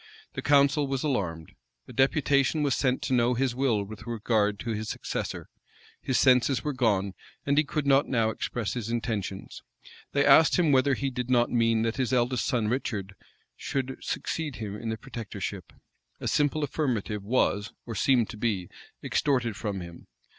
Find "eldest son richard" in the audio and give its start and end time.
12.13-13.13